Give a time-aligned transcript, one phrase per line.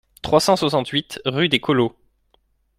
[0.23, 1.95] trois cent soixante-huit rue des Collots